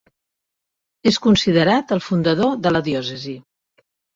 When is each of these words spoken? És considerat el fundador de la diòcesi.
És 1.11 1.19
considerat 1.27 1.93
el 1.99 2.03
fundador 2.09 2.59
de 2.65 2.73
la 2.77 2.85
diòcesi. 2.91 3.37